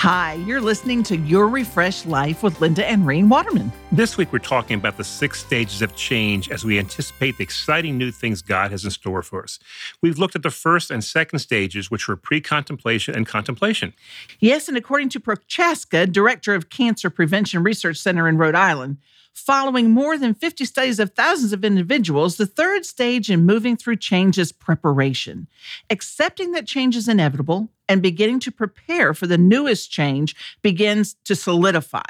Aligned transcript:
Hi, 0.00 0.32
you're 0.46 0.62
listening 0.62 1.02
to 1.02 1.16
Your 1.18 1.46
Refreshed 1.46 2.06
Life 2.06 2.42
with 2.42 2.58
Linda 2.58 2.88
and 2.88 3.06
Reen 3.06 3.28
Waterman. 3.28 3.70
This 3.92 4.16
week, 4.16 4.32
we're 4.32 4.38
talking 4.38 4.78
about 4.78 4.96
the 4.96 5.04
six 5.04 5.40
stages 5.40 5.82
of 5.82 5.94
change 5.94 6.50
as 6.50 6.64
we 6.64 6.78
anticipate 6.78 7.36
the 7.36 7.44
exciting 7.44 7.98
new 7.98 8.10
things 8.10 8.40
God 8.40 8.70
has 8.70 8.82
in 8.82 8.92
store 8.92 9.22
for 9.22 9.42
us. 9.42 9.58
We've 10.00 10.18
looked 10.18 10.34
at 10.34 10.42
the 10.42 10.50
first 10.50 10.90
and 10.90 11.04
second 11.04 11.40
stages, 11.40 11.90
which 11.90 12.08
were 12.08 12.16
pre 12.16 12.40
contemplation 12.40 13.14
and 13.14 13.26
contemplation. 13.26 13.92
Yes, 14.38 14.68
and 14.68 14.76
according 14.78 15.10
to 15.10 15.20
Prochaska, 15.20 16.06
director 16.06 16.54
of 16.54 16.70
Cancer 16.70 17.10
Prevention 17.10 17.62
Research 17.62 17.98
Center 17.98 18.26
in 18.26 18.38
Rhode 18.38 18.54
Island, 18.54 18.96
Following 19.40 19.90
more 19.90 20.18
than 20.18 20.34
50 20.34 20.66
studies 20.66 20.98
of 20.98 21.14
thousands 21.14 21.54
of 21.54 21.64
individuals, 21.64 22.36
the 22.36 22.46
third 22.46 22.84
stage 22.84 23.30
in 23.30 23.46
moving 23.46 23.74
through 23.74 23.96
change 23.96 24.38
is 24.38 24.52
preparation. 24.52 25.48
Accepting 25.88 26.52
that 26.52 26.66
change 26.66 26.94
is 26.94 27.08
inevitable 27.08 27.70
and 27.88 28.02
beginning 28.02 28.38
to 28.40 28.52
prepare 28.52 29.14
for 29.14 29.26
the 29.26 29.38
newest 29.38 29.90
change 29.90 30.36
begins 30.60 31.16
to 31.24 31.34
solidify. 31.34 32.02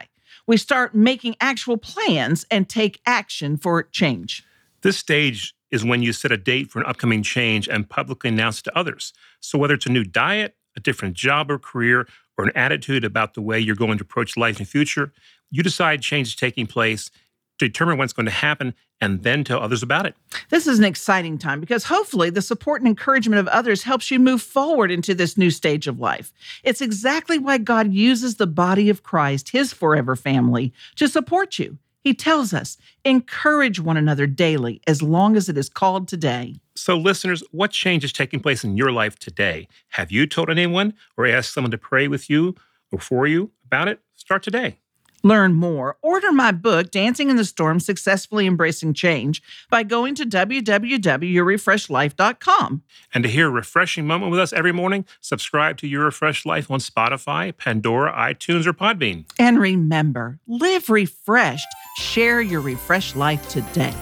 We 0.48 0.56
start 0.56 0.95
making 0.95 1.37
actual 1.41 1.77
plans 1.77 2.45
and 2.51 2.69
take 2.69 3.01
action 3.06 3.56
for 3.56 3.84
change. 3.84 4.45
This 4.83 4.98
stage 4.98 5.55
is 5.70 5.84
when 5.84 6.03
you 6.03 6.12
set 6.12 6.33
a 6.33 6.37
date 6.37 6.70
for 6.70 6.81
an 6.81 6.87
upcoming 6.87 7.23
change 7.23 7.69
and 7.69 7.89
publicly 7.89 8.31
announce 8.31 8.59
it 8.59 8.65
to 8.65 8.77
others. 8.77 9.12
So, 9.39 9.56
whether 9.56 9.75
it's 9.75 9.87
a 9.87 9.92
new 9.92 10.05
diet, 10.05 10.56
a 10.77 10.80
different 10.80 11.15
job 11.15 11.51
or 11.51 11.59
career, 11.59 12.06
or 12.38 12.45
an 12.45 12.52
attitude 12.55 13.05
about 13.05 13.34
the 13.34 13.42
way 13.42 13.59
you're 13.59 13.77
going 13.77 13.98
to 13.98 14.05
approach 14.05 14.37
life 14.37 14.56
in 14.59 14.65
the 14.65 14.70
future, 14.70 15.12
you 15.51 15.62
decide 15.62 16.01
change 16.01 16.28
is 16.28 16.34
taking 16.34 16.66
place, 16.66 17.11
determine 17.59 17.98
what's 17.98 18.12
going 18.12 18.27
to 18.27 18.33
happen, 18.33 18.75
and 19.01 19.23
then 19.23 19.45
tell 19.45 19.61
others 19.61 19.83
about 19.83 20.06
it. 20.06 20.14
This 20.51 20.66
is 20.66 20.78
an 20.78 20.84
exciting 20.84 21.38
time 21.38 21.61
because 21.61 21.84
hopefully 21.84 22.30
the 22.30 22.42
support 22.42 22.80
and 22.80 22.88
encouragement 22.88 23.41
of 23.41 23.48
others 23.48 23.83
helps 23.83 24.11
you 24.11 24.19
move 24.19 24.42
forward 24.42 24.91
into 24.91 25.14
this 25.14 25.36
new 25.36 25.50
stage 25.50 25.86
of 25.86 25.98
life. 25.98 26.33
It's 26.62 26.80
exactly 26.80 27.39
why 27.39 27.58
God 27.58 27.92
uses 27.92 28.36
the 28.36 28.47
body 28.47 28.91
of 28.91 29.02
Christ, 29.02 29.50
his 29.50 29.73
forever 29.73 30.17
family, 30.17 30.73
to 30.97 31.08
support 31.08 31.58
you. 31.58 31.78
He 32.02 32.14
tells 32.14 32.55
us, 32.55 32.78
encourage 33.05 33.78
one 33.78 33.98
another 33.98 34.27
daily 34.27 34.80
as 34.86 35.02
long 35.02 35.36
as 35.36 35.48
it 35.48 35.58
is 35.58 35.69
called 35.69 36.08
today. 36.08 36.56
So, 36.81 36.97
listeners, 36.97 37.45
what 37.50 37.73
change 37.73 38.05
is 38.05 38.12
taking 38.12 38.41
place 38.41 38.64
in 38.64 38.75
your 38.75 38.91
life 38.91 39.19
today? 39.19 39.69
Have 39.91 40.11
you 40.11 40.27
told 40.27 40.48
anyone 40.48 40.95
or 41.14 41.27
asked 41.27 41.53
someone 41.53 41.73
to 41.73 41.78
pray 41.78 42.09
with 42.09 42.31
you 42.31 42.55
or 42.91 42.98
for 42.98 43.27
you 43.27 43.50
about 43.67 43.89
it? 43.89 44.00
Start 44.14 44.42
today. 44.42 44.78
Learn 45.23 45.53
more. 45.53 45.98
Order 46.01 46.33
my 46.33 46.53
book, 46.53 46.91
Dancing 46.91 47.28
in 47.28 47.36
the 47.36 47.45
Storm 47.45 47.81
Successfully 47.81 48.47
Embracing 48.47 48.95
Change, 48.95 49.42
by 49.69 49.83
going 49.83 50.14
to 50.14 50.25
www.yourrefreshedlife.com. 50.25 52.83
And 53.12 53.25
to 53.25 53.28
hear 53.28 53.48
a 53.48 53.51
refreshing 53.51 54.06
moment 54.06 54.31
with 54.31 54.41
us 54.41 54.55
every 54.55 54.73
morning, 54.73 55.05
subscribe 55.20 55.77
to 55.78 55.86
Your 55.86 56.06
Refreshed 56.06 56.47
Life 56.47 56.70
on 56.70 56.78
Spotify, 56.78 57.55
Pandora, 57.55 58.11
iTunes, 58.14 58.64
or 58.64 58.73
Podbean. 58.73 59.27
And 59.39 59.61
remember, 59.61 60.39
live 60.47 60.89
refreshed. 60.89 61.69
Share 61.98 62.41
your 62.41 62.62
refreshed 62.62 63.17
life 63.17 63.47
today. 63.51 63.92